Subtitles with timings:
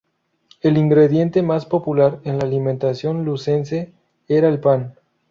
[0.61, 3.93] El ingrediente más popular en la alimentación lucense
[4.27, 4.95] era el pan.